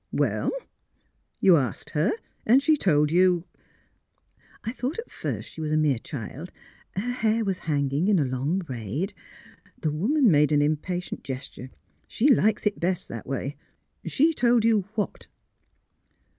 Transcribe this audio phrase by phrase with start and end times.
[0.11, 0.49] "Well?
[1.41, 2.13] You asked her,
[2.43, 3.43] and she told you
[3.95, 6.51] '*^' I thought at first she was a mere child—
[6.97, 9.13] ^her hair was hanging in a long braid,
[9.63, 11.69] and" The woman made an impatient gesture.
[11.91, 13.57] *' She likes it best that way.
[14.03, 15.27] She told you— what?